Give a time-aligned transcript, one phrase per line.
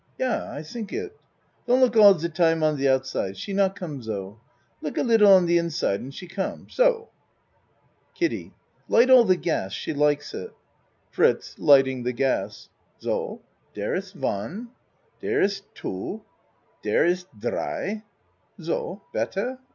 [0.17, 1.15] Yah, I tink it.
[1.67, 3.37] Don't look all de time on de outside.
[3.37, 4.39] She not come so.
[4.81, 6.65] Look a lid die on de inside an she come.
[6.71, 7.09] So.
[8.15, 8.51] KIDDIE
[8.89, 9.73] Light all the gas.
[9.73, 10.55] She likes it.
[11.11, 13.41] FRITZ (Lighting the gas.) So.
[13.75, 14.69] Dere iss one
[15.19, 16.23] dere iss two
[16.81, 18.01] dere iss dree.
[18.59, 19.03] So.
[19.13, 19.59] Better?